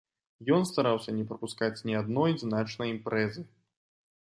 [0.55, 3.41] Ён стараўся не прапускаць ні адной значнай імпрэзы.